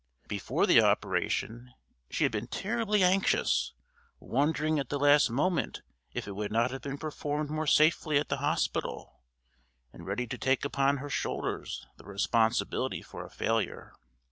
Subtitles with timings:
[0.27, 1.75] Before the operation
[2.09, 3.73] she had been terribly anxious,
[4.19, 8.27] wondering at the last moment if it would not have been performed more safely at
[8.27, 9.21] the hospital,
[9.93, 13.93] and ready to take upon her shoulders the responsibility for a failure.